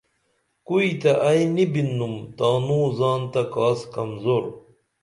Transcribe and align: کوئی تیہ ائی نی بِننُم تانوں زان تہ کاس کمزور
کوئی 0.67 0.89
تیہ 1.01 1.11
ائی 1.27 1.43
نی 1.55 1.65
بِننُم 1.73 2.15
تانوں 2.37 2.85
زان 2.97 3.21
تہ 3.31 3.41
کاس 3.53 3.79
کمزور 3.93 4.43